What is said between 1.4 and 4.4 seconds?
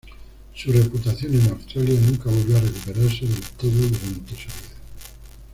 Australia nunca volvió a recuperarse del todo durante